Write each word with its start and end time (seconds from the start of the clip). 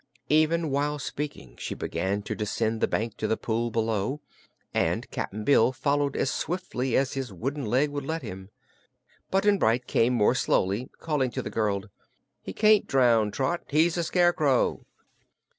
Even 0.29 0.71
while 0.71 0.97
speaking 0.97 1.55
she 1.57 1.75
began 1.75 2.23
to 2.23 2.33
descend 2.33 2.81
the 2.81 2.87
bank 2.87 3.17
to 3.17 3.27
the 3.27 3.37
pool 3.37 3.69
below, 3.69 4.19
and 4.73 5.07
Cap'n 5.11 5.43
Bill 5.43 5.71
followed 5.71 6.15
as 6.15 6.31
swiftly 6.31 6.97
as 6.97 7.13
his 7.13 7.31
wooden 7.31 7.67
leg 7.67 7.91
would 7.91 8.03
let 8.07 8.23
him. 8.23 8.49
Button 9.29 9.59
Bright 9.59 9.85
came 9.85 10.13
more 10.13 10.33
slowly, 10.33 10.89
calling 10.97 11.29
to 11.29 11.43
the 11.43 11.51
girl: 11.51 11.83
"He 12.41 12.51
can't 12.51 12.87
drown, 12.87 13.29
Trot; 13.29 13.61
he's 13.69 13.95
a 13.95 14.03
Scarecrow." 14.03 14.87